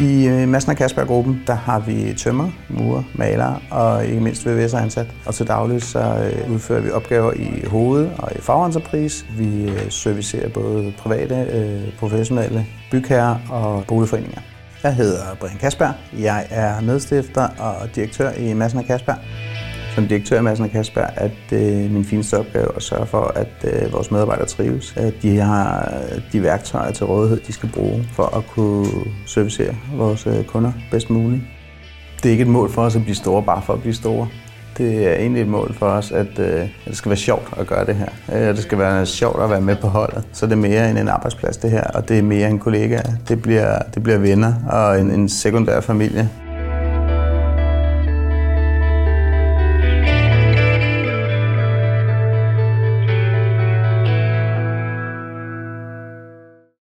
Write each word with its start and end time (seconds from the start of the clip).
I 0.00 0.26
øh, 0.26 0.48
Madsen 0.48 0.70
og 0.70 0.76
Kasper-gruppen, 0.76 1.42
der 1.46 1.54
har 1.54 1.80
vi 1.80 2.14
tømmer, 2.14 2.50
murer, 2.68 3.02
malere 3.14 3.58
og 3.70 4.06
ikke 4.06 4.20
mindst 4.20 4.46
VVS'er 4.46 4.76
ansat. 4.76 5.06
Og 5.26 5.34
til 5.34 5.46
dagligt 5.46 5.84
så 5.84 5.98
øh, 5.98 6.52
udfører 6.52 6.80
vi 6.80 6.90
opgaver 6.90 7.32
i 7.32 7.66
hoved- 7.66 8.10
og 8.18 8.32
i 8.36 8.40
fagentreprise. 8.40 9.24
Vi 9.38 9.70
øh, 9.70 9.90
servicerer 9.90 10.48
både 10.48 10.92
private, 10.98 11.92
professionelle 11.98 12.66
bygherrer 12.90 13.36
og 13.50 13.84
boligforeninger. 13.88 14.40
Jeg 14.82 14.94
hedder 14.94 15.22
Brian 15.40 15.56
Kasper. 15.60 15.88
Jeg 16.18 16.46
er 16.50 16.80
medstifter 16.80 17.48
og 17.58 17.94
direktør 17.94 18.32
i 18.32 18.54
Madsen 18.54 18.78
og 18.78 18.84
Kasper 18.84 19.14
som 19.94 20.08
direktør 20.08 20.38
i 20.38 20.42
Madsen 20.42 20.64
og 20.64 20.70
Kasper, 20.70 21.00
at 21.00 21.52
øh, 21.52 21.90
min 21.90 22.04
fineste 22.04 22.38
opgave 22.38 22.64
er 22.64 22.76
at 22.76 22.82
sørge 22.82 23.06
for, 23.06 23.32
at 23.36 23.64
øh, 23.64 23.92
vores 23.92 24.10
medarbejdere 24.10 24.46
trives. 24.46 24.94
At 24.96 25.14
de 25.22 25.36
har 25.36 25.92
de 26.32 26.42
værktøjer 26.42 26.92
til 26.92 27.06
rådighed, 27.06 27.40
de 27.46 27.52
skal 27.52 27.68
bruge 27.74 28.08
for 28.12 28.36
at 28.36 28.46
kunne 28.46 28.86
servicere 29.26 29.74
vores 29.94 30.26
øh, 30.26 30.44
kunder 30.44 30.72
bedst 30.90 31.10
muligt. 31.10 31.42
Det 32.22 32.28
er 32.28 32.32
ikke 32.32 32.42
et 32.42 32.48
mål 32.48 32.70
for 32.70 32.82
os 32.82 32.96
at 32.96 33.02
blive 33.02 33.14
store, 33.14 33.42
bare 33.42 33.62
for 33.62 33.72
at 33.72 33.80
blive 33.80 33.94
store. 33.94 34.28
Det 34.78 35.06
er 35.06 35.14
egentlig 35.14 35.42
et 35.42 35.48
mål 35.48 35.74
for 35.74 35.86
os, 35.86 36.12
at, 36.12 36.38
øh, 36.38 36.60
at 36.60 36.68
det 36.86 36.96
skal 36.96 37.10
være 37.10 37.16
sjovt 37.16 37.48
at 37.56 37.66
gøre 37.66 37.86
det 37.86 37.96
her. 37.96 38.08
Øh, 38.32 38.56
det 38.56 38.58
skal 38.58 38.78
være 38.78 39.06
sjovt 39.06 39.42
at 39.42 39.50
være 39.50 39.60
med 39.60 39.76
på 39.76 39.86
holdet. 39.86 40.24
Så 40.32 40.46
det 40.46 40.52
er 40.52 40.56
mere 40.56 40.90
end 40.90 40.98
en 40.98 41.08
arbejdsplads 41.08 41.56
det 41.56 41.70
her, 41.70 41.84
og 41.84 42.08
det 42.08 42.18
er 42.18 42.22
mere 42.22 42.50
end 42.50 42.60
kollegaer. 42.60 43.10
Det 43.28 43.42
bliver, 43.42 43.78
det 43.94 44.02
bliver 44.02 44.18
venner 44.18 44.54
og 44.70 45.00
en, 45.00 45.10
en 45.10 45.28
sekundær 45.28 45.80
familie. 45.80 46.28